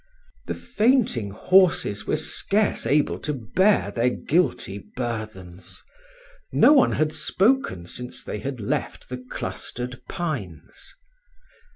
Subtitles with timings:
[0.47, 5.83] The fainting horses were scarce able to bear their guilty burthens.
[6.51, 10.95] No one had spoken since they had left the clustered pines.